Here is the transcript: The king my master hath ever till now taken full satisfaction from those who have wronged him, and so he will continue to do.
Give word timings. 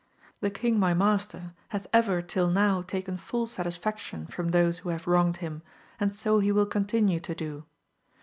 The 0.39 0.49
king 0.49 0.79
my 0.79 0.95
master 0.95 1.53
hath 1.67 1.85
ever 1.93 2.23
till 2.23 2.49
now 2.49 2.81
taken 2.81 3.17
full 3.17 3.45
satisfaction 3.45 4.25
from 4.25 4.47
those 4.49 4.79
who 4.79 4.89
have 4.89 5.05
wronged 5.05 5.37
him, 5.37 5.61
and 5.99 6.11
so 6.11 6.39
he 6.39 6.51
will 6.51 6.65
continue 6.65 7.19
to 7.19 7.35
do. 7.35 7.65